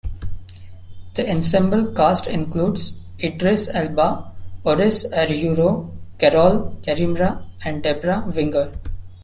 The 1.13 1.29
ensemble 1.29 1.93
cast 1.93 2.25
includes 2.25 2.97
Idris 3.21 3.67
Elba, 3.67 4.31
Oris 4.65 5.05
Erhuero, 5.07 5.91
Carole 6.17 6.75
Karemera, 6.83 7.43
and 7.63 7.83
Debra 7.83 8.23
Winger. 8.35 8.71